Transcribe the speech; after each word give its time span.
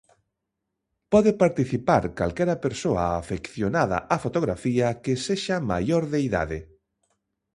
Pode 1.11 1.31
participar 1.43 2.03
calquera 2.19 2.55
persoa 2.65 3.03
afeccionada 3.21 3.97
á 4.13 4.15
fotografía 4.25 4.87
que 5.03 5.13
sexa 5.27 5.57
maior 5.71 6.03
de 6.13 6.19
idade. 6.29 6.59